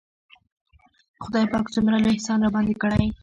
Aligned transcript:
خداى 1.23 1.45
پاک 1.51 1.65
څومره 1.73 1.97
لوى 2.03 2.13
احسان 2.13 2.39
راباندې 2.43 2.75
کړى. 2.81 3.03